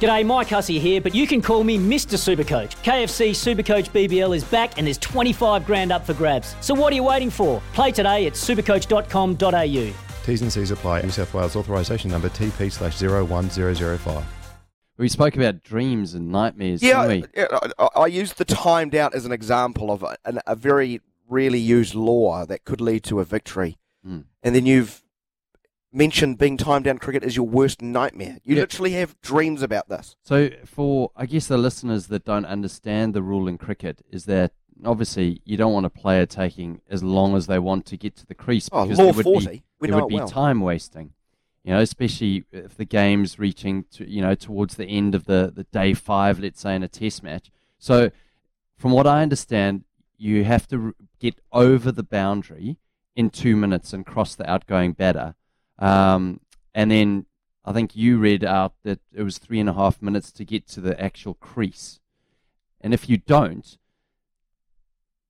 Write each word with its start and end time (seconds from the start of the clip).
G'day, 0.00 0.26
Mike 0.26 0.48
Hussey 0.48 0.78
here, 0.78 1.00
but 1.00 1.14
you 1.14 1.26
can 1.26 1.40
call 1.40 1.64
me 1.64 1.78
Mr. 1.78 2.16
Supercoach. 2.18 2.76
KFC 2.82 3.30
Supercoach 3.30 3.90
BBL 3.90 4.36
is 4.36 4.44
back 4.44 4.76
and 4.76 4.86
there's 4.86 4.98
25 4.98 5.64
grand 5.64 5.90
up 5.90 6.04
for 6.04 6.12
grabs. 6.14 6.54
So 6.60 6.74
what 6.74 6.92
are 6.92 6.96
you 6.96 7.04
waiting 7.04 7.30
for? 7.30 7.62
Play 7.72 7.92
today 7.92 8.26
at 8.26 8.34
supercoach.com.au. 8.34 9.94
T's 10.24 10.42
and 10.42 10.52
C's 10.52 10.70
apply. 10.70 11.02
New 11.02 11.10
South 11.10 11.32
Wales 11.32 11.56
authorisation 11.56 12.10
number 12.10 12.28
TP 12.28 12.70
slash 12.70 13.00
01005. 13.00 14.24
We 14.98 15.08
spoke 15.08 15.36
about 15.36 15.62
dreams 15.62 16.14
and 16.14 16.30
nightmares, 16.32 16.82
Yeah, 16.82 17.06
didn't 17.06 17.30
we? 17.36 17.42
I, 17.42 17.70
I, 17.78 17.88
I 18.02 18.06
used 18.06 18.38
the 18.38 18.44
timed 18.44 18.94
out 18.94 19.14
as 19.14 19.24
an 19.24 19.32
example 19.32 19.90
of 19.90 20.02
a, 20.02 20.16
a 20.46 20.56
very 20.56 21.00
rarely 21.28 21.58
used 21.58 21.94
law 21.94 22.44
that 22.46 22.64
could 22.64 22.80
lead 22.80 23.04
to 23.04 23.20
a 23.20 23.24
victory. 23.24 23.78
Hmm. 24.04 24.20
And 24.42 24.54
then 24.54 24.66
you've 24.66 25.02
mentioned 25.96 26.38
being 26.38 26.56
timed 26.56 26.84
down 26.84 26.98
cricket 26.98 27.22
as 27.24 27.34
your 27.36 27.46
worst 27.46 27.80
nightmare. 27.80 28.38
You 28.44 28.54
Yeah. 28.56 28.60
literally 28.62 28.92
have 28.92 29.20
dreams 29.22 29.62
about 29.62 29.88
this. 29.88 30.14
So, 30.22 30.50
for 30.64 31.10
I 31.16 31.26
guess 31.26 31.46
the 31.46 31.56
listeners 31.58 32.08
that 32.08 32.24
don't 32.24 32.44
understand 32.44 33.14
the 33.14 33.22
rule 33.22 33.48
in 33.48 33.56
cricket, 33.58 34.02
is 34.10 34.26
that 34.26 34.52
obviously 34.84 35.40
you 35.44 35.56
don't 35.56 35.72
want 35.72 35.86
a 35.86 35.90
player 35.90 36.26
taking 36.26 36.80
as 36.90 37.02
long 37.02 37.34
as 37.34 37.46
they 37.46 37.58
want 37.58 37.86
to 37.86 37.96
get 37.96 38.14
to 38.16 38.26
the 38.26 38.34
crease 38.34 38.68
Oh, 38.72 38.82
because 38.84 38.98
there 38.98 39.12
would 39.12 39.24
40. 39.24 39.46
be, 39.46 39.62
We 39.80 39.88
there 39.88 39.96
would 40.00 40.08
be 40.08 40.16
well. 40.16 40.28
time 40.28 40.60
wasting. 40.60 41.12
You 41.64 41.72
know, 41.72 41.80
especially 41.80 42.44
if 42.52 42.76
the 42.76 42.84
game's 42.84 43.38
reaching 43.38 43.84
to 43.92 44.08
you 44.08 44.20
know 44.22 44.34
towards 44.34 44.76
the 44.76 44.86
end 44.86 45.14
of 45.14 45.24
the, 45.24 45.50
the 45.54 45.64
day 45.64 45.94
five, 45.94 46.38
let's 46.38 46.60
say 46.60 46.76
in 46.76 46.82
a 46.82 46.88
test 46.88 47.22
match. 47.22 47.50
So, 47.78 48.10
from 48.76 48.92
what 48.92 49.06
I 49.06 49.22
understand, 49.22 49.84
you 50.18 50.44
have 50.44 50.66
to 50.68 50.76
r- 50.88 50.94
get 51.18 51.40
over 51.52 51.90
the 51.90 52.02
boundary 52.02 52.76
in 53.16 53.30
two 53.30 53.56
minutes 53.56 53.92
and 53.94 54.04
cross 54.06 54.34
the 54.36 54.48
outgoing 54.48 54.92
batter. 54.92 55.34
Um, 55.78 56.40
and 56.74 56.90
then 56.90 57.26
I 57.64 57.72
think 57.72 57.96
you 57.96 58.18
read 58.18 58.44
out 58.44 58.74
that 58.84 59.00
it 59.12 59.22
was 59.22 59.38
three 59.38 59.60
and 59.60 59.68
a 59.68 59.74
half 59.74 60.00
minutes 60.00 60.30
to 60.32 60.44
get 60.44 60.68
to 60.68 60.80
the 60.80 61.00
actual 61.00 61.34
crease. 61.34 62.00
And 62.80 62.94
if 62.94 63.08
you 63.08 63.16
don't, 63.18 63.78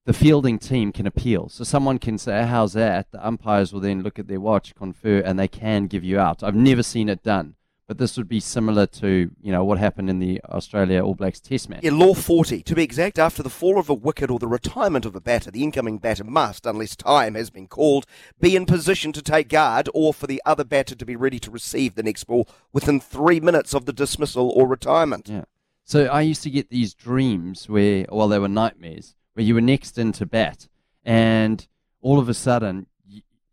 the 0.04 0.12
fielding 0.12 0.58
team 0.58 0.92
can 0.92 1.06
appeal. 1.06 1.48
So 1.48 1.64
someone 1.64 1.98
can 1.98 2.18
say, 2.18 2.44
How's 2.44 2.74
that? 2.74 3.10
The 3.10 3.26
umpires 3.26 3.72
will 3.72 3.80
then 3.80 4.02
look 4.02 4.18
at 4.18 4.28
their 4.28 4.40
watch, 4.40 4.74
confer, 4.74 5.18
and 5.18 5.38
they 5.38 5.48
can 5.48 5.86
give 5.86 6.04
you 6.04 6.18
out. 6.18 6.42
I've 6.42 6.54
never 6.54 6.82
seen 6.82 7.08
it 7.08 7.22
done. 7.22 7.54
But 7.88 7.98
this 7.98 8.16
would 8.16 8.28
be 8.28 8.40
similar 8.40 8.86
to, 8.86 9.30
you 9.40 9.52
know, 9.52 9.64
what 9.64 9.78
happened 9.78 10.10
in 10.10 10.18
the 10.18 10.40
Australia 10.46 11.04
All 11.04 11.14
Blacks 11.14 11.38
Test 11.38 11.68
match. 11.68 11.84
Yeah, 11.84 11.92
law 11.92 12.14
40. 12.14 12.62
To 12.62 12.74
be 12.74 12.82
exact, 12.82 13.16
after 13.16 13.44
the 13.44 13.50
fall 13.50 13.78
of 13.78 13.88
a 13.88 13.94
wicket 13.94 14.28
or 14.28 14.40
the 14.40 14.48
retirement 14.48 15.06
of 15.06 15.14
a 15.14 15.20
batter, 15.20 15.52
the 15.52 15.62
incoming 15.62 15.98
batter 15.98 16.24
must, 16.24 16.66
unless 16.66 16.96
time 16.96 17.36
has 17.36 17.48
been 17.48 17.68
called, 17.68 18.04
be 18.40 18.56
in 18.56 18.66
position 18.66 19.12
to 19.12 19.22
take 19.22 19.48
guard 19.48 19.88
or 19.94 20.12
for 20.12 20.26
the 20.26 20.42
other 20.44 20.64
batter 20.64 20.96
to 20.96 21.06
be 21.06 21.14
ready 21.14 21.38
to 21.38 21.50
receive 21.50 21.94
the 21.94 22.02
next 22.02 22.24
ball 22.24 22.48
within 22.72 22.98
three 22.98 23.38
minutes 23.38 23.72
of 23.72 23.86
the 23.86 23.92
dismissal 23.92 24.50
or 24.50 24.66
retirement. 24.66 25.28
Yeah. 25.28 25.44
So 25.84 26.06
I 26.06 26.22
used 26.22 26.42
to 26.42 26.50
get 26.50 26.70
these 26.70 26.92
dreams 26.92 27.68
where, 27.68 28.06
well, 28.10 28.26
they 28.26 28.40
were 28.40 28.48
nightmares, 28.48 29.14
where 29.34 29.46
you 29.46 29.54
were 29.54 29.60
next 29.60 29.96
in 29.96 30.10
to 30.14 30.26
bat, 30.26 30.66
and 31.04 31.64
all 32.00 32.18
of 32.18 32.28
a 32.28 32.34
sudden, 32.34 32.88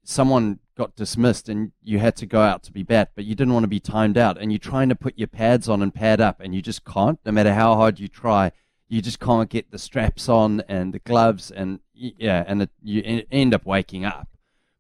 someone 0.04 0.60
got 0.76 0.96
dismissed, 0.96 1.50
and 1.50 1.72
you 1.84 2.00
had 2.00 2.16
to 2.18 2.26
go 2.26 2.42
out 2.42 2.64
to 2.64 2.72
be 2.72 2.84
bat, 2.84 3.12
but 3.16 3.26
you 3.26 3.36
didn't 3.36 3.54
want 3.54 3.64
to 3.64 3.68
be 3.70 3.80
timed 3.80 4.18
out, 4.18 4.38
and 4.40 4.52
you're 4.52 4.60
trying 4.60 4.90
to 4.90 4.96
put 4.96 5.18
your 5.18 5.28
pads 5.28 5.70
on 5.70 5.82
and 5.82 5.94
pad 5.94 6.20
up, 6.20 6.40
and 6.40 6.54
you 6.56 6.62
just 6.62 6.84
can't. 6.84 7.20
No 7.26 7.32
matter 7.32 7.54
how 7.54 7.76
hard 7.76 8.00
you 8.00 8.08
try, 8.08 8.52
you 8.88 9.02
just 9.02 9.20
can't 9.20 9.50
get 9.50 9.72
the 9.72 9.80
straps 9.80 10.28
on 10.30 10.62
and 10.68 10.94
the 10.94 11.00
gloves, 11.00 11.52
and 11.52 11.80
yeah, 11.94 12.44
and 12.48 12.64
it, 12.64 12.70
you 12.82 13.24
end 13.32 13.54
up 13.54 13.66
waking 13.66 14.04
up. 14.06 14.28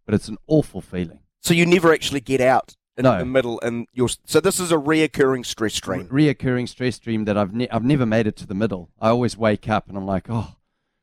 But 0.05 0.15
it's 0.15 0.27
an 0.27 0.37
awful 0.47 0.81
feeling. 0.81 1.19
So 1.41 1.53
you 1.53 1.65
never 1.65 1.93
actually 1.93 2.19
get 2.19 2.41
out 2.41 2.75
in 2.97 3.03
No. 3.03 3.17
the 3.19 3.25
middle, 3.25 3.59
and 3.61 3.87
you're 3.93 4.09
so 4.25 4.39
this 4.39 4.59
is 4.59 4.71
a 4.71 4.75
reoccurring 4.77 5.45
stress 5.45 5.75
stream. 5.75 6.07
Re- 6.09 6.33
reoccurring 6.33 6.67
stress 6.67 6.99
dream 6.99 7.25
that 7.25 7.37
I've 7.37 7.53
ne- 7.53 7.69
I've 7.69 7.83
never 7.85 8.05
made 8.05 8.27
it 8.27 8.35
to 8.37 8.47
the 8.47 8.53
middle. 8.55 8.89
I 8.99 9.09
always 9.09 9.37
wake 9.37 9.69
up 9.69 9.87
and 9.87 9.97
I'm 9.97 10.05
like, 10.05 10.25
oh, 10.29 10.55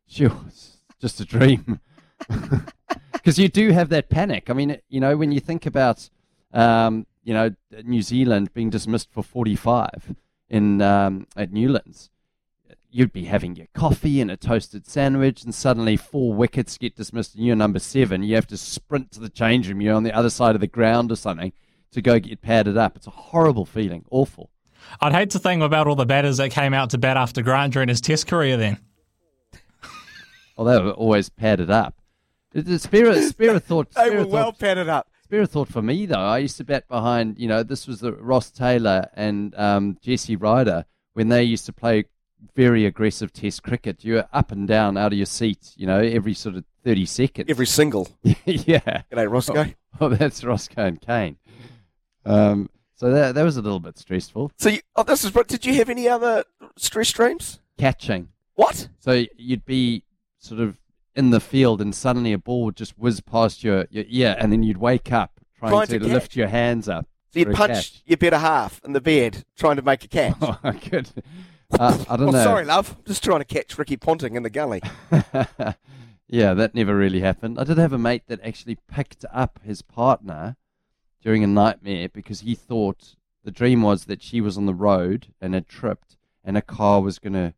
sure, 0.09 0.37
it's 0.49 0.79
just 1.01 1.21
a 1.21 1.25
dream. 1.25 1.81
Because 3.13 3.39
you 3.39 3.49
do 3.49 3.71
have 3.71 3.89
that 3.91 4.09
panic. 4.09 4.49
I 4.49 4.55
mean, 4.55 4.79
you 4.89 5.01
know, 5.01 5.17
when 5.17 5.33
you 5.33 5.41
think 5.41 5.67
about, 5.67 6.09
um, 6.53 7.07
you 7.23 7.35
know, 7.35 7.55
New 7.85 8.03
Zealand 8.03 8.55
being 8.55 8.71
dismissed 8.71 9.13
for 9.13 9.23
45 9.23 10.15
in 10.49 10.81
um, 10.81 11.27
at 11.37 11.53
Newlands, 11.53 12.11
you'd 12.91 13.13
be 13.13 13.25
having 13.25 13.57
your 13.57 13.69
coffee 13.75 14.21
and 14.21 14.31
a 14.31 14.37
toasted 14.37 14.87
sandwich, 14.87 15.45
and 15.45 15.55
suddenly 15.55 15.97
four 15.97 16.33
wickets 16.33 16.79
get 16.79 16.97
dismissed, 16.97 17.35
and 17.35 17.45
you're 17.45 17.57
number 17.57 17.79
seven. 17.79 18.23
You 18.23 18.35
have 18.35 18.47
to 18.49 18.57
sprint 18.57 19.13
to 19.13 19.21
the 19.21 19.29
change 19.29 19.69
room. 19.69 19.81
You're 19.81 19.95
on 19.95 20.03
the 20.03 20.13
other 20.13 20.31
side 20.31 20.55
of 20.55 20.61
the 20.61 20.67
ground 20.67 21.13
or 21.13 21.17
something 21.17 21.53
to 21.93 22.03
go 22.03 22.19
get 22.19 22.41
padded 22.41 22.77
up. 22.77 22.97
It's 22.97 23.07
a 23.07 23.11
horrible 23.11 23.65
feeling, 23.65 24.05
awful. 24.11 24.51
I'd 25.01 25.13
hate 25.13 25.31
to 25.31 25.39
think 25.39 25.63
about 25.63 25.87
all 25.87 25.95
the 25.95 26.07
batters 26.07 26.39
that 26.39 26.51
came 26.51 26.75
out 26.75 26.91
to 26.91 26.99
bat 26.99 27.17
after 27.17 27.43
Grant 27.43 27.73
during 27.73 27.89
his 27.89 28.01
test 28.01 28.27
career 28.27 28.57
then. 28.57 28.79
Well, 30.57 30.67
they 30.67 30.83
were 30.85 30.93
always 30.93 31.29
padded 31.29 31.71
up. 31.71 32.00
The- 32.53 32.62
The 32.62 32.78
spirit, 32.78 33.22
spirit 33.28 33.62
thought. 33.65 33.91
They 33.94 34.06
Spirit 34.06 34.16
were 34.19 34.25
thought, 34.25 34.33
well 34.33 34.53
padded 34.53 34.88
up. 34.88 35.09
Spirit 35.25 35.50
thought 35.50 35.69
for 35.69 35.83
me 35.83 36.06
though. 36.06 36.16
I 36.19 36.38
used 36.38 36.56
to 36.56 36.65
bat 36.65 36.88
behind. 36.88 37.38
You 37.38 37.49
know, 37.49 37.62
this 37.62 37.87
was 37.87 38.00
the 38.00 38.12
Ross 38.12 38.50
Taylor 38.50 39.09
and 39.15 39.55
um, 39.56 39.97
Jesse 40.03 40.37
Ryder 40.37 40.84
when 41.15 41.28
they 41.28 41.43
used 41.44 41.66
to 41.66 41.72
play 41.72 42.05
very 42.56 42.87
aggressive 42.87 43.33
Test 43.33 43.62
cricket. 43.62 44.03
You 44.05 44.15
were 44.15 44.28
up 44.33 44.50
and 44.50 44.66
down 44.66 44.97
out 44.97 45.12
of 45.12 45.19
your 45.19 45.27
seat. 45.27 45.72
You 45.77 45.87
know, 45.87 45.99
every 46.00 46.34
sort 46.34 46.56
of 46.56 46.65
thirty 46.84 47.06
seconds. 47.06 47.49
Every 47.49 47.66
single. 47.66 48.09
yeah. 48.22 49.03
G'day, 49.12 49.31
Roscoe. 49.31 49.66
Oh, 50.00 50.09
that's 50.09 50.43
Roscoe 50.44 50.87
and 50.87 51.00
Kane. 51.00 51.37
Um, 52.25 52.71
so 52.94 53.10
that 53.10 53.34
that 53.34 53.43
was 53.43 53.56
a 53.56 53.62
little 53.62 53.81
bit 53.81 53.99
stressful. 53.99 54.53
So 54.59 54.69
you, 54.71 54.81
oh, 54.97 55.03
this 55.03 55.25
is. 55.25 55.31
But 55.31 55.49
did 55.49 55.66
you 55.66 55.75
have 55.75 55.91
any 55.91 56.09
other 56.09 56.44
stress 56.77 57.09
streams? 57.09 57.60
Catching. 57.77 58.28
What? 58.55 58.89
So 58.99 59.25
you'd 59.37 59.65
be 59.65 60.05
sort 60.39 60.60
of 60.60 60.77
in 61.15 61.31
the 61.31 61.41
field, 61.41 61.81
and 61.81 61.94
suddenly 61.94 62.32
a 62.32 62.38
ball 62.38 62.65
would 62.65 62.76
just 62.76 62.98
whiz 62.98 63.21
past 63.21 63.65
your, 63.65 63.87
your 63.91 64.04
ear, 64.09 64.37
and 64.38 64.53
then 64.53 64.62
you'd 64.62 64.78
wake 64.78 65.12
up 65.12 65.41
trying, 65.59 65.72
Trying 65.72 65.87
to, 65.88 65.98
to 65.98 66.06
lift 66.06 66.37
your 66.37 66.48
hands 66.48 66.88
up. 66.88 67.06
So 67.32 67.38
you'd 67.41 67.53
punch 67.53 67.72
catch. 67.72 68.03
your 68.06 68.16
better 68.16 68.38
half 68.38 68.81
in 68.84 68.93
the 68.93 69.00
bed 69.00 69.44
trying 69.56 69.76
to 69.76 69.82
make 69.82 70.04
a 70.04 70.09
catch. 70.09 70.37
Oh, 70.43 70.72
good. 70.91 71.10
Uh, 71.72 72.04
I 72.09 72.16
don't 72.16 72.28
oh, 72.28 72.32
know. 72.32 72.43
sorry, 72.43 72.65
love. 72.65 72.97
Just 73.06 73.22
trying 73.22 73.38
to 73.38 73.44
catch 73.44 73.78
Ricky 73.78 73.97
Ponting 73.97 74.34
in 74.34 74.43
the 74.43 74.50
gully. 74.50 74.82
yeah, 76.26 76.54
that 76.54 76.75
never 76.75 76.97
really 76.97 77.21
happened. 77.21 77.60
I 77.60 77.65
did 77.65 77.78
have 77.78 77.92
a 77.92 77.98
mate 77.98 78.25
that 78.27 78.41
actually 78.44 78.78
picked 78.88 79.25
up 79.32 79.60
his 79.62 79.81
partner 79.81 80.56
during 81.22 81.44
a 81.44 81.47
nightmare 81.47 82.09
because 82.09 82.41
he 82.41 82.56
thought 82.56 83.15
the 83.44 83.53
dream 83.53 83.82
was 83.82 84.06
that 84.06 84.22
she 84.22 84.41
was 84.41 84.59
on 84.59 84.66
the 84.66 84.75
road 84.75 85.28
and 85.41 85.54
had 85.54 85.69
tripped, 85.69 86.16
and 86.42 86.56
a 86.56 86.62
car 86.62 87.00
was 87.00 87.21
going 87.21 87.34
to 87.34 87.54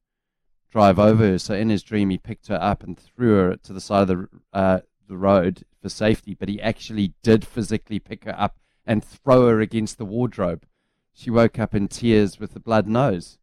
drive 0.72 0.98
over 0.98 1.24
her. 1.28 1.38
So 1.38 1.54
in 1.54 1.68
his 1.68 1.82
dream, 1.84 2.10
he 2.10 2.18
picked 2.18 2.48
her 2.48 2.58
up 2.60 2.82
and 2.82 2.98
threw 2.98 3.34
her 3.36 3.56
to 3.56 3.72
the 3.72 3.80
side 3.80 4.02
of 4.02 4.08
the 4.08 4.28
uh, 4.52 4.80
the 5.06 5.16
road 5.16 5.62
for 5.80 5.88
safety. 5.88 6.34
But 6.34 6.48
he 6.48 6.60
actually 6.60 7.12
did 7.22 7.46
physically 7.46 7.98
pick 8.00 8.24
her 8.24 8.34
up 8.36 8.56
and 8.84 9.04
throw 9.04 9.46
her 9.48 9.60
against 9.60 9.98
the 9.98 10.04
wardrobe. 10.04 10.64
She 11.12 11.30
woke 11.30 11.58
up 11.58 11.74
in 11.74 11.88
tears 11.88 12.40
with 12.40 12.56
a 12.56 12.60
blood 12.60 12.88
nose. 12.88 13.38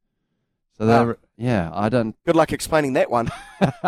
So 0.77 0.85
they 0.85 0.93
Wow. 0.93 1.15
yeah, 1.37 1.69
I 1.73 1.87
don't. 1.89 2.15
Good 2.25 2.35
luck 2.35 2.51
explaining 2.51 2.93
that 2.93 3.11
one. 3.11 3.29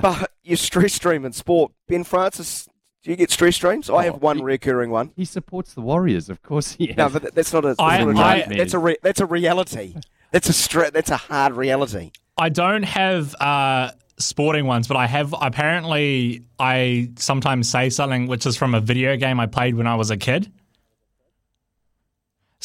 but 0.00 0.30
your 0.42 0.56
stress 0.56 0.94
stream 0.94 1.24
in 1.24 1.32
sport, 1.32 1.72
Ben 1.88 2.04
Francis. 2.04 2.68
Do 3.02 3.10
you 3.10 3.16
get 3.16 3.30
stress 3.30 3.54
streams? 3.56 3.88
I 3.88 4.04
have 4.04 4.16
one 4.20 4.38
he- 4.38 4.42
recurring 4.44 4.90
one. 4.90 5.12
He 5.16 5.24
supports 5.24 5.72
the 5.74 5.80
Warriors, 5.80 6.28
of 6.28 6.42
course 6.42 6.72
he 6.72 6.88
has. 6.88 6.96
No, 6.98 7.08
but 7.08 7.34
that's 7.34 7.52
not 7.52 7.64
a. 7.64 7.68
That's, 7.68 7.80
I- 7.80 8.04
not 8.04 8.16
a 8.16 8.18
I- 8.24 8.42
dream. 8.46 8.58
that's 8.58 8.74
a 8.74 8.78
re, 8.78 8.96
that's 9.02 9.20
a 9.20 9.26
reality. 9.26 9.96
That's 10.32 10.48
a 10.48 10.52
stra- 10.52 10.90
That's 10.92 11.10
a 11.10 11.16
hard 11.16 11.54
reality. 11.54 12.12
I 12.40 12.48
don't 12.48 12.84
have 12.84 13.34
uh, 13.34 13.90
sporting 14.18 14.64
ones, 14.64 14.88
but 14.88 14.96
I 14.96 15.06
have. 15.06 15.34
Apparently, 15.38 16.42
I 16.58 17.10
sometimes 17.16 17.68
say 17.68 17.90
something 17.90 18.28
which 18.28 18.46
is 18.46 18.56
from 18.56 18.74
a 18.74 18.80
video 18.80 19.16
game 19.18 19.38
I 19.38 19.44
played 19.44 19.74
when 19.74 19.86
I 19.86 19.96
was 19.96 20.10
a 20.10 20.16
kid. 20.16 20.50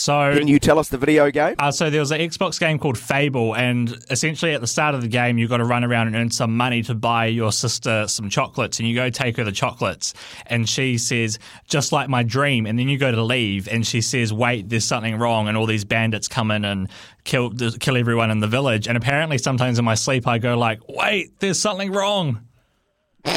So 0.06 0.38
Can 0.38 0.48
you 0.48 0.60
tell 0.60 0.78
us 0.78 0.90
the 0.90 1.00
video 1.00 1.32
game? 1.32 1.56
Uh, 1.58 1.72
so 1.72 1.90
there 1.90 2.00
was 2.00 2.12
an 2.12 2.20
Xbox 2.20 2.60
game 2.60 2.78
called 2.78 2.96
Fable, 2.96 3.56
and 3.56 4.06
essentially 4.12 4.54
at 4.54 4.62
the 4.62 4.68
start 4.68 4.94
of 4.94 5.02
the 5.02 5.08
game, 5.08 5.40
you've 5.40 5.50
got 5.50 5.58
to 5.58 5.66
run 5.66 5.84
around 5.84 6.06
and 6.06 6.16
earn 6.16 6.30
some 6.30 6.56
money 6.56 6.84
to 6.84 6.94
buy 6.94 7.26
your 7.26 7.52
sister 7.52 8.08
some 8.08 8.30
chocolates, 8.30 8.78
and 8.78 8.88
you 8.88 8.94
go 8.94 9.10
take 9.10 9.36
her 9.38 9.44
the 9.44 9.52
chocolates, 9.52 10.14
and 10.46 10.70
she 10.70 11.00
says, 11.00 11.40
"Just 11.68 11.92
like 11.92 12.08
my 12.08 12.22
dream," 12.22 12.68
and 12.68 12.78
then 12.78 12.88
you 12.88 13.00
go 13.00 13.12
to 13.12 13.24
leave, 13.24 13.68
and 13.68 13.84
she 13.84 14.00
says, 14.00 14.32
"Wait, 14.32 14.70
there's 14.70 14.86
something 14.86 15.18
wrong," 15.18 15.48
and 15.48 15.58
all 15.58 15.66
these 15.66 15.86
bandits 15.86 16.28
come 16.28 16.52
in 16.52 16.66
and 16.66 16.88
kill 17.24 17.50
kill 17.50 17.98
everyone 17.98 18.30
in 18.30 18.42
the 18.42 18.48
village, 18.48 18.88
and 18.88 18.98
apparently 18.98 19.40
sometimes 19.40 19.80
in 19.80 19.86
my 19.86 19.96
sleep 19.96 20.28
I 20.28 20.38
go 20.38 20.56
like, 20.56 20.82
"Wait, 20.88 21.40
there's 21.40 21.58
something 21.58 21.92
wrong." 21.92 22.42
so 23.26 23.32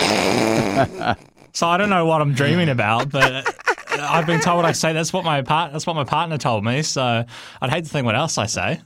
I 1.67 1.79
don't 1.79 1.89
know 1.89 2.05
what 2.05 2.21
I'm 2.21 2.35
dreaming 2.35 2.69
about, 2.69 3.11
but. 3.11 3.58
I've 3.99 4.27
been 4.27 4.41
told 4.41 4.57
what 4.57 4.65
I 4.65 4.73
say 4.73 4.93
that's 4.93 5.13
what 5.13 5.25
my 5.25 5.43
part 5.43 5.73
that's 5.73 5.87
what 5.87 5.97
my 5.97 6.05
partner 6.05 6.39
told 6.39 6.65
me. 6.65 6.83
So 6.83 7.25
I'd 7.61 7.71
hate 7.71 7.85
to 7.85 7.91
think 7.91 8.05
what 8.05 8.15
else 8.17 8.39
I 8.39 8.47
say. 8.47 8.81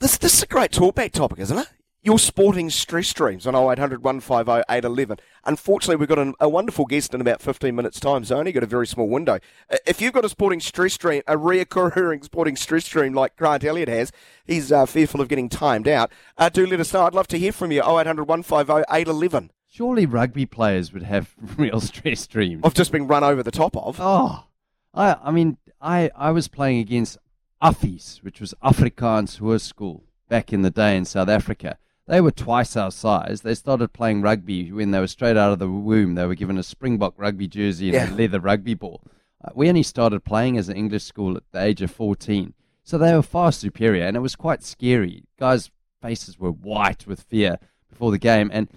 This, 0.00 0.16
this 0.18 0.34
is 0.34 0.42
a 0.42 0.46
great 0.46 0.72
talkback 0.72 1.12
topic, 1.12 1.38
isn't 1.38 1.58
it? 1.58 1.68
Your 2.04 2.18
sporting 2.18 2.68
stress 2.68 3.06
streams 3.06 3.46
on 3.46 3.54
0800 3.54 4.02
150 4.02 4.64
811. 4.68 5.18
Unfortunately, 5.44 5.94
we've 5.94 6.08
got 6.08 6.18
an, 6.18 6.34
a 6.40 6.48
wonderful 6.48 6.84
guest 6.84 7.14
in 7.14 7.20
about 7.20 7.40
15 7.40 7.76
minutes' 7.76 8.00
time, 8.00 8.24
so 8.24 8.36
only 8.38 8.50
got 8.50 8.64
a 8.64 8.66
very 8.66 8.88
small 8.88 9.08
window. 9.08 9.38
Uh, 9.70 9.76
If 9.86 10.00
you've 10.00 10.12
got 10.12 10.24
a 10.24 10.28
sporting 10.28 10.58
stress 10.58 10.94
stream, 10.94 11.22
a 11.28 11.36
reoccurring 11.36 12.24
sporting 12.24 12.56
stress 12.56 12.86
stream 12.86 13.12
like 13.12 13.36
Grant 13.36 13.62
Elliott 13.62 13.88
has, 13.88 14.10
he's 14.44 14.72
uh, 14.72 14.84
fearful 14.84 15.20
of 15.20 15.28
getting 15.28 15.48
timed 15.48 15.86
out. 15.86 16.10
Uh, 16.36 16.48
do 16.48 16.66
let 16.66 16.80
us 16.80 16.92
know. 16.92 17.02
I'd 17.04 17.14
love 17.14 17.28
to 17.28 17.38
hear 17.38 17.52
from 17.52 17.70
you. 17.70 17.82
0800 17.82 18.24
150 18.24 18.82
811. 18.92 19.50
Surely 19.72 20.04
rugby 20.04 20.44
players 20.44 20.92
would 20.92 21.02
have 21.02 21.34
real 21.56 21.80
stress 21.80 22.26
dreams. 22.26 22.60
I've 22.62 22.74
just 22.74 22.92
been 22.92 23.06
run 23.06 23.24
over 23.24 23.42
the 23.42 23.50
top 23.50 23.74
of. 23.74 23.96
Oh, 23.98 24.44
I 24.92 25.16
I 25.22 25.30
mean, 25.30 25.56
I, 25.80 26.10
I 26.14 26.30
was 26.30 26.46
playing 26.46 26.80
against 26.80 27.16
Affies, 27.62 28.22
which 28.22 28.38
was 28.38 28.52
Afrikaans 28.62 29.40
Hoërskool 29.40 30.02
back 30.28 30.52
in 30.52 30.60
the 30.60 30.70
day 30.70 30.94
in 30.94 31.06
South 31.06 31.30
Africa. 31.30 31.78
They 32.06 32.20
were 32.20 32.30
twice 32.32 32.76
our 32.76 32.90
size. 32.90 33.40
They 33.40 33.54
started 33.54 33.94
playing 33.94 34.20
rugby 34.20 34.70
when 34.70 34.90
they 34.90 35.00
were 35.00 35.06
straight 35.06 35.38
out 35.38 35.52
of 35.52 35.58
the 35.58 35.68
womb. 35.70 36.16
They 36.16 36.26
were 36.26 36.34
given 36.34 36.58
a 36.58 36.62
Springbok 36.62 37.14
rugby 37.16 37.48
jersey 37.48 37.88
and 37.88 37.94
Yeah. 37.94 38.14
a 38.14 38.14
leather 38.14 38.40
rugby 38.40 38.74
ball. 38.74 39.00
Uh, 39.42 39.52
we 39.54 39.70
only 39.70 39.82
started 39.84 40.22
playing 40.22 40.58
as 40.58 40.68
an 40.68 40.76
English 40.76 41.04
school 41.04 41.34
at 41.34 41.44
the 41.50 41.62
age 41.62 41.80
of 41.80 41.90
14. 41.90 42.52
So 42.84 42.98
they 42.98 43.14
were 43.14 43.22
far 43.22 43.52
superior, 43.52 44.04
and 44.04 44.18
it 44.18 44.20
was 44.20 44.36
quite 44.36 44.62
scary. 44.62 45.24
Guys' 45.38 45.70
faces 46.02 46.38
were 46.38 46.50
white 46.50 47.06
with 47.06 47.22
fear 47.22 47.56
before 47.88 48.10
the 48.10 48.18
game. 48.18 48.50
And 48.52 48.68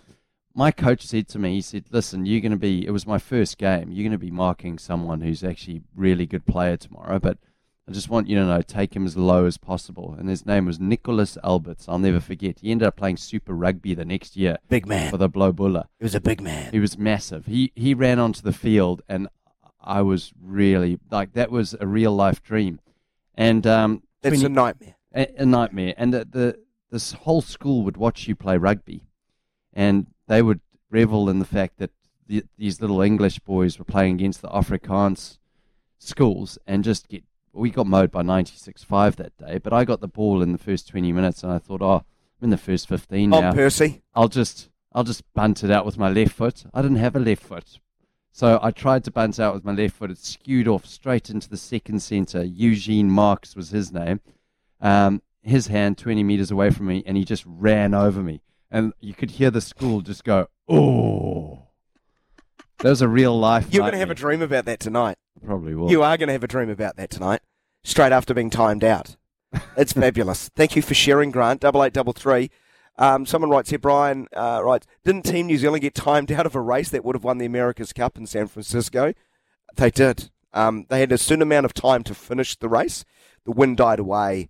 my 0.56 0.72
coach 0.72 1.06
said 1.06 1.28
to 1.30 1.40
me, 1.40 1.54
he 1.56 1.62
said, 1.62 1.86
"Listen, 1.92 2.26
you're 2.26 2.42
going 2.42 2.52
to 2.52 2.58
be. 2.58 2.86
It 2.86 2.92
was 2.92 3.06
my 3.06 3.18
first 3.20 3.58
game. 3.58 3.92
You're 3.92 4.04
going 4.04 4.12
to 4.14 4.18
be 4.18 4.32
marking 4.32 4.78
someone 4.80 5.22
who's 5.22 5.44
actually 5.44 5.82
really 5.96 6.26
good 6.26 6.46
player 6.46 6.78
tomorrow, 6.78 7.20
but 7.20 7.38
I 7.88 7.92
just 7.92 8.10
want 8.10 8.28
you 8.28 8.36
to 8.38 8.46
know, 8.46 8.62
take 8.62 8.96
him 8.96 9.06
as 9.06 9.18
low 9.18 9.46
as 9.46 9.58
possible." 9.58 10.16
And 10.18 10.30
his 10.30 10.46
name 10.46 10.66
was 10.66 10.80
Nicholas 10.80 11.38
Alberts. 11.44 11.88
I'll 11.90 12.00
never 12.00 12.20
forget. 12.22 12.60
He 12.62 12.72
ended 12.72 12.88
up 12.88 12.96
playing 12.96 13.18
Super 13.18 13.54
Rugby 13.54 13.94
the 13.94 14.06
next 14.06 14.38
year 14.38 14.58
Big 14.70 14.88
man. 14.88 15.12
for 15.12 15.18
the 15.18 15.30
Blou 15.30 15.52
Bulle. 15.54 15.84
He 16.00 16.06
was 16.06 16.16
a 16.16 16.22
big 16.22 16.42
man. 16.42 16.72
He 16.72 16.80
was 16.80 16.98
massive. 16.98 17.46
He 17.48 17.72
he 17.76 17.94
ran 17.94 18.18
onto 18.18 18.42
the 18.42 18.54
field, 18.54 19.02
and 19.10 19.28
I 19.82 20.02
was 20.04 20.32
really 20.42 21.00
like 21.12 21.34
that 21.34 21.52
was 21.52 21.76
a 21.80 21.86
real 21.86 22.16
life 22.16 22.42
dream, 22.42 22.80
and 23.36 23.68
um, 23.68 24.04
That's 24.22 24.42
a 24.42 24.50
nightmare. 24.50 24.96
a, 25.14 25.28
a 25.38 25.46
nightmare. 25.46 25.94
And 25.98 26.14
the, 26.14 26.26
the 26.26 26.60
this 26.92 27.12
whole 27.12 27.42
school 27.42 27.84
would 27.84 27.98
watch 27.98 28.26
you 28.28 28.36
play 28.36 28.58
rugby, 28.58 29.04
and 29.74 30.08
they 30.28 30.42
would 30.42 30.62
revel 30.90 31.30
in 31.30 31.40
the 31.40 31.46
fact 31.46 31.78
that 31.78 31.92
the, 32.28 32.44
these 32.58 32.82
little 32.82 33.02
English 33.02 33.40
boys 33.40 33.78
were 33.78 33.86
playing 33.86 34.16
against 34.16 34.42
the 34.42 34.50
Afrikaans 34.50 35.38
schools 36.00 36.58
and 36.66 36.84
just 36.84 37.08
get. 37.08 37.24
We 37.54 37.70
got 37.70 37.88
mowed 37.88 38.12
by 38.12 38.22
96-5 38.22 39.16
that 39.16 39.38
day, 39.38 39.60
but 39.60 39.72
I 39.72 39.86
got 39.86 40.02
the 40.02 40.10
ball 40.10 40.42
in 40.42 40.52
the 40.52 40.58
first 40.58 40.90
20 40.90 41.14
minutes, 41.14 41.42
and 41.42 41.54
I 41.54 41.58
thought, 41.58 41.82
oh, 41.82 42.04
I'm 42.42 42.44
in 42.44 42.50
the 42.50 42.58
first 42.58 42.86
15 42.90 43.30
now. 43.30 43.48
On 43.48 43.56
Percy. 43.56 44.02
I'll 44.14 44.28
just 44.28 44.70
I'll 44.92 45.06
just 45.06 45.24
bunt 45.34 45.64
it 45.64 45.72
out 45.72 45.86
with 45.86 45.98
my 45.98 46.10
left 46.10 46.34
foot. 46.34 46.66
I 46.74 46.82
didn't 46.82 46.98
have 46.98 47.16
a 47.16 47.20
left 47.20 47.44
foot. 47.44 47.80
So 48.32 48.60
I 48.62 48.72
tried 48.72 49.06
to 49.06 49.12
bunt 49.12 49.40
out 49.40 49.54
with 49.54 49.64
my 49.64 49.72
left 49.72 49.96
foot. 49.96 50.12
It 50.12 50.18
skewed 50.18 50.68
off 50.68 50.86
straight 50.86 51.30
into 51.30 51.50
the 51.50 51.58
second 51.58 52.02
centre. 52.02 52.44
Eugene 52.44 53.10
Marks 53.10 53.56
was 53.56 53.70
his 53.70 53.94
name. 53.94 54.20
Um, 54.82 55.22
his 55.42 55.68
hand 55.68 55.98
20 55.98 56.24
metres 56.24 56.52
away 56.52 56.70
from 56.70 56.88
me, 56.88 57.04
and 57.06 57.16
he 57.16 57.24
just 57.24 57.44
ran 57.46 57.94
over 57.94 58.22
me. 58.22 58.42
And 58.72 58.94
you 59.00 59.14
could 59.14 59.32
hear 59.32 59.52
the 59.52 59.62
school 59.62 60.02
just 60.02 60.24
go, 60.24 60.48
oh. 60.68 61.64
That 62.80 62.90
was 62.90 63.02
a 63.02 63.08
real 63.08 63.38
life. 63.38 63.68
You're 63.72 63.84
going 63.84 63.94
to 63.94 64.00
have 64.00 64.12
a 64.12 64.16
dream 64.16 64.42
about 64.42 64.66
that 64.66 64.80
tonight. 64.80 65.18
Probably 65.46 65.76
will. 65.76 65.90
You 65.90 66.04
are 66.04 66.18
going 66.18 66.28
to 66.28 66.34
have 66.34 66.44
a 66.44 66.48
dream 66.48 66.70
about 66.70 66.98
that 66.98 67.10
tonight, 67.10 67.42
straight 67.84 68.12
after 68.12 68.34
being 68.34 68.50
timed 68.50 68.84
out. 68.84 69.16
It's 69.78 69.94
fabulous. 69.94 70.50
Thank 70.50 70.76
you 70.76 70.82
for 70.82 70.94
sharing, 70.94 71.32
Grant. 71.32 71.62
Double 71.62 71.82
eight 71.82 71.94
double 71.94 72.12
three. 72.12 72.50
Um, 72.98 73.26
someone 73.26 73.50
writes 73.50 73.70
here, 73.70 73.80
Brian 73.80 74.28
uh, 74.36 74.62
writes, 74.64 74.86
didn't 75.06 75.24
Team 75.24 75.48
New 75.48 75.58
Zealand 75.58 75.82
get 75.82 75.96
timed 75.96 76.32
out 76.32 76.46
of 76.46 76.56
a 76.56 76.62
race 76.62 76.90
that 76.90 77.06
would 77.06 77.16
have 77.16 77.24
won 77.24 77.38
the 77.38 77.46
America's 77.46 77.94
Cup 77.94 78.18
in 78.18 78.26
San 78.26 78.48
Francisco? 78.48 79.14
They 79.76 79.92
did. 79.92 80.30
Um, 80.54 80.86
they 80.90 81.00
had 81.02 81.12
a 81.12 81.18
certain 81.18 81.42
amount 81.42 81.66
of 81.66 81.74
time 81.74 82.04
to 82.04 82.14
finish 82.14 82.58
the 82.58 82.70
race. 82.70 83.04
The 83.46 83.52
wind 83.52 83.78
died 83.78 84.00
away. 84.00 84.50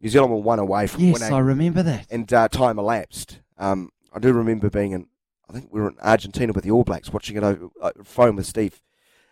New 0.00 0.08
Zealand 0.08 0.32
were 0.32 0.40
one 0.40 0.58
away 0.58 0.86
from 0.86 1.04
yes, 1.04 1.20
winning 1.20 1.34
I 1.34 1.38
remember 1.38 1.82
that. 1.82 2.06
and 2.10 2.30
uh, 2.32 2.48
time 2.48 2.78
elapsed. 2.78 3.40
Um, 3.62 3.90
I 4.12 4.18
do 4.18 4.32
remember 4.32 4.68
being 4.68 4.90
in, 4.90 5.06
I 5.48 5.52
think 5.52 5.68
we 5.70 5.80
were 5.80 5.90
in 5.90 5.96
Argentina 6.02 6.52
with 6.52 6.64
the 6.64 6.72
All 6.72 6.82
Blacks, 6.82 7.12
watching 7.12 7.36
it 7.36 7.44
over 7.44 7.68
uh, 7.80 7.92
phone 8.02 8.34
with 8.34 8.46
Steve 8.46 8.82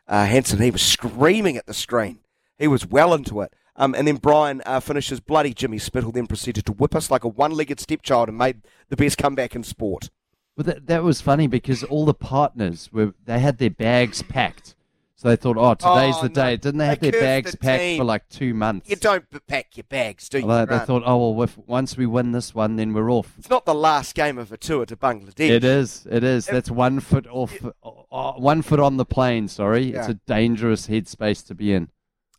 uh, 0.07 0.25
Hansen. 0.25 0.61
He 0.61 0.71
was 0.71 0.83
screaming 0.83 1.57
at 1.57 1.67
the 1.67 1.75
screen. 1.75 2.21
He 2.57 2.69
was 2.69 2.87
well 2.87 3.13
into 3.13 3.41
it. 3.41 3.53
Um, 3.75 3.95
and 3.95 4.07
then 4.07 4.17
Brian 4.17 4.63
uh, 4.67 4.79
finishes 4.79 5.19
bloody 5.19 5.53
Jimmy 5.53 5.79
Spithill, 5.79 6.13
then 6.13 6.29
proceeded 6.29 6.65
to 6.67 6.73
whip 6.73 6.95
us 6.95 7.11
like 7.11 7.25
a 7.25 7.29
one-legged 7.29 7.81
stepchild 7.81 8.29
and 8.29 8.39
made 8.39 8.63
the 8.89 8.97
best 8.97 9.19
comeback 9.19 9.57
in 9.57 9.65
sport. 9.65 10.11
Well, 10.57 10.65
that, 10.65 10.87
that 10.87 11.03
was 11.03 11.21
funny 11.21 11.49
because 11.49 11.83
all 11.83 12.05
the 12.05 12.15
partners 12.15 12.91
were 12.93 13.15
they 13.25 13.41
had 13.41 13.59
their 13.59 13.71
bags 13.71 14.23
packed. 14.23 14.75
So 15.21 15.29
they 15.29 15.37
thought, 15.37 15.59
oh, 15.59 15.75
today's 15.75 16.15
Oh, 16.19 16.23
the 16.23 16.29
day. 16.31 16.57
Didn't 16.57 16.79
they 16.79 16.87
have 16.87 16.99
They 17.01 17.11
their 17.11 17.21
bags 17.21 17.51
the 17.51 17.59
packed 17.59 17.83
team. 17.83 17.99
for 17.99 18.05
like 18.05 18.27
two 18.31 18.55
months? 18.55 18.89
You 18.89 18.97
don't 18.97 19.27
pack 19.47 19.77
your 19.77 19.85
bags, 19.85 20.31
do 20.31 20.39
you? 20.39 20.47
Well, 20.47 20.65
they, 20.65 20.79
they 20.79 20.85
thought, 20.87 21.03
oh 21.05 21.33
well, 21.33 21.43
if, 21.43 21.59
once 21.59 21.95
we 21.95 22.07
win 22.07 22.33
this 22.33 22.55
one, 22.55 22.77
then 22.77 22.95
we're 22.95 23.11
off. 23.11 23.35
it's 23.37 23.51
not 23.51 23.67
the 23.67 23.75
last 23.75 24.15
game 24.15 24.39
of 24.39 24.51
a 24.51 24.57
tour 24.57 24.87
to 24.87 24.97
Bangladesh. 24.97 25.51
It 25.51 25.63
is. 25.63 26.07
It 26.11 26.25
is. 26.25 26.49
If- 26.49 26.55
That's 26.55 26.71
one 26.71 27.01
foot 27.01 27.27
off. 27.27 27.55
uh, 27.85 28.33
one 28.33 28.63
foot 28.63 28.81
on 28.81 28.97
the 28.97 29.05
plane. 29.05 29.47
Sorry, 29.49 29.93
it's 29.93 30.09
a 30.09 30.15
dangerous 30.15 30.87
headspace 30.87 31.47
to 31.49 31.55
be 31.55 31.75
in. 31.75 31.91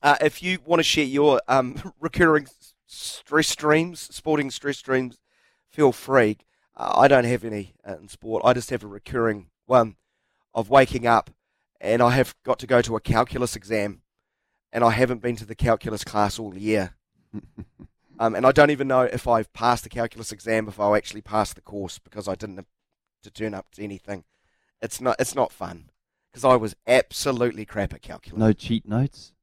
Uh, 0.01 0.15
if 0.19 0.41
you 0.41 0.57
want 0.65 0.79
to 0.79 0.83
share 0.83 1.05
your 1.05 1.39
um, 1.47 1.93
recurring 1.99 2.47
stress 2.87 3.47
streams, 3.47 3.99
sporting 3.99 4.49
stress 4.49 4.79
streams, 4.79 5.19
feel 5.69 5.91
free. 5.91 6.39
Uh, 6.75 6.93
I 6.97 7.07
don't 7.07 7.25
have 7.25 7.43
any 7.43 7.75
uh, 7.87 7.97
in 8.01 8.07
sport. 8.07 8.41
I 8.43 8.53
just 8.53 8.71
have 8.71 8.83
a 8.83 8.87
recurring 8.87 9.49
one 9.67 9.97
of 10.55 10.71
waking 10.71 11.05
up 11.05 11.29
and 11.81 12.01
I 12.01 12.11
have 12.11 12.35
got 12.43 12.59
to 12.59 12.67
go 12.67 12.81
to 12.81 12.95
a 12.95 13.01
calculus 13.01 13.55
exam 13.55 14.01
and 14.71 14.83
I 14.83 14.91
haven't 14.91 15.21
been 15.21 15.35
to 15.37 15.45
the 15.45 15.55
calculus 15.55 16.03
class 16.03 16.39
all 16.39 16.55
year. 16.55 16.95
um, 18.19 18.35
and 18.35 18.45
I 18.45 18.51
don't 18.51 18.69
even 18.69 18.87
know 18.87 19.01
if 19.01 19.27
I've 19.27 19.51
passed 19.51 19.83
the 19.83 19.89
calculus 19.89 20.31
exam, 20.31 20.67
if 20.67 20.79
I'll 20.79 20.95
actually 20.95 21.21
pass 21.21 21.53
the 21.53 21.61
course 21.61 21.97
because 21.97 22.27
I 22.27 22.35
didn't 22.35 22.57
have 22.57 22.65
to 23.23 23.31
turn 23.31 23.53
up 23.53 23.71
to 23.71 23.83
anything. 23.83 24.23
It's 24.81 25.01
not, 25.01 25.15
it's 25.19 25.35
not 25.35 25.51
fun 25.51 25.89
because 26.31 26.45
I 26.45 26.55
was 26.55 26.75
absolutely 26.87 27.65
crap 27.65 27.93
at 27.93 28.01
calculus. 28.01 28.39
No 28.39 28.53
cheat 28.53 28.87
notes. 28.87 29.33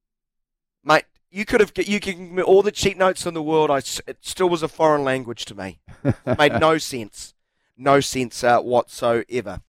Mate, 0.85 1.05
you 1.31 1.45
could 1.45 1.61
have 1.61 1.73
you 1.77 2.01
can 2.01 2.19
give 2.19 2.33
me 2.33 2.43
all 2.43 2.63
the 2.63 2.73
cheat 2.73 2.97
notes 2.97 3.27
in 3.27 3.35
the 3.35 3.43
world. 3.43 3.71
I 3.71 3.79
it 3.79 4.19
still 4.23 4.49
was 4.49 4.63
a 4.63 4.69
foreign 4.69 5.05
language 5.05 5.45
to 5.47 5.55
me. 5.55 5.81
It 6.03 6.39
made 6.39 6.59
no 6.59 6.79
sense, 6.79 7.35
no 7.77 8.01
sense 8.01 8.43
uh, 8.43 8.61
whatsoever. 8.61 9.57